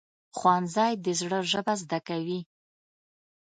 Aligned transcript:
ښوونځی 0.37 0.93
د 1.05 1.07
زړه 1.19 1.39
ژبه 1.51 1.73
زده 1.83 1.99
کوي 2.07 2.39